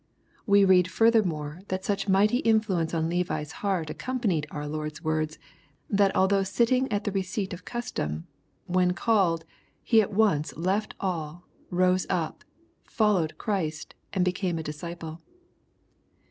[0.47, 5.37] —We read furthermore, that such mighty influence gn Levi's heart accompanied our Lord's words,
[5.91, 8.25] that although" sitting at the receipt of custom,"
[8.65, 9.45] when called,
[9.83, 12.43] he at once" left all, rose up,
[12.83, 15.21] followed" Christ, and became a disciple.